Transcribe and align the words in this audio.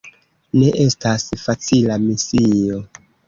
Ne 0.59 0.69
estas 0.85 1.27
facila 1.43 1.99
misio! 2.09 2.81